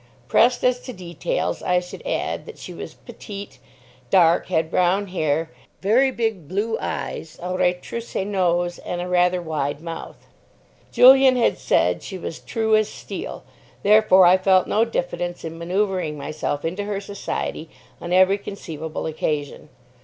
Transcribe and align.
Pressed 0.27 0.63
as 0.63 0.79
to 0.79 0.93
details, 0.93 1.61
I 1.61 1.79
should 1.79 2.01
add 2.07 2.47
that 2.47 2.57
she 2.57 2.73
was 2.73 2.95
petite, 2.95 3.59
dark, 4.09 4.47
had 4.47 4.71
brown 4.71 5.09
hair, 5.09 5.51
very 5.83 6.09
big 6.09 6.47
blue 6.47 6.75
eyes, 6.79 7.37
a 7.39 7.49
retroussé 7.49 8.25
nose, 8.25 8.79
and 8.79 8.99
a 8.99 9.07
rather 9.07 9.43
wide 9.43 9.79
mouth. 9.79 10.25
Julian 10.91 11.35
had 11.35 11.59
said 11.59 12.01
she 12.01 12.17
was 12.17 12.39
"true 12.39 12.75
as 12.75 12.89
steel." 12.89 13.43
Therefore, 13.83 14.25
I 14.25 14.37
felt 14.39 14.65
no 14.65 14.85
diffidence 14.85 15.45
in 15.45 15.59
manoeuvring 15.59 16.17
myself 16.17 16.65
into 16.65 16.85
her 16.85 16.99
society 16.99 17.69
on 18.01 18.11
every 18.11 18.39
conceivable 18.39 19.05
occasion. 19.05 19.69